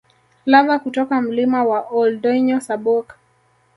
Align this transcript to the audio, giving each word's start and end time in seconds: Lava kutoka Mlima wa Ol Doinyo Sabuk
Lava 0.45 0.79
kutoka 0.79 1.21
Mlima 1.21 1.63
wa 1.63 1.81
Ol 1.87 2.21
Doinyo 2.21 2.59
Sabuk 2.59 3.15